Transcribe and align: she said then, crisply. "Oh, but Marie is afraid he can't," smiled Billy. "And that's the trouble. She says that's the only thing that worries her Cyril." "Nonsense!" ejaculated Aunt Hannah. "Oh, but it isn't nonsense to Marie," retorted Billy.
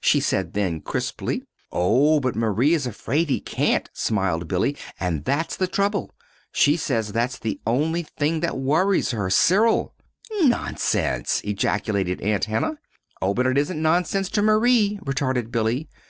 she 0.00 0.20
said 0.20 0.52
then, 0.52 0.80
crisply. 0.80 1.42
"Oh, 1.72 2.20
but 2.20 2.36
Marie 2.36 2.72
is 2.72 2.86
afraid 2.86 3.28
he 3.28 3.40
can't," 3.40 3.90
smiled 3.92 4.46
Billy. 4.46 4.76
"And 5.00 5.24
that's 5.24 5.56
the 5.56 5.66
trouble. 5.66 6.14
She 6.52 6.76
says 6.76 7.10
that's 7.10 7.36
the 7.36 7.60
only 7.66 8.04
thing 8.04 8.38
that 8.46 8.56
worries 8.56 9.10
her 9.10 9.28
Cyril." 9.28 9.92
"Nonsense!" 10.42 11.40
ejaculated 11.42 12.20
Aunt 12.20 12.44
Hannah. 12.44 12.78
"Oh, 13.20 13.34
but 13.34 13.44
it 13.44 13.58
isn't 13.58 13.82
nonsense 13.82 14.30
to 14.30 14.40
Marie," 14.42 15.00
retorted 15.04 15.50
Billy. 15.50 15.88